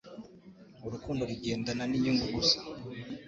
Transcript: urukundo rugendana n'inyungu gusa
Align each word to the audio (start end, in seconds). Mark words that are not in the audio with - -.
urukundo 0.85 1.21
rugendana 1.29 1.83
n'inyungu 1.87 2.25
gusa 2.35 2.57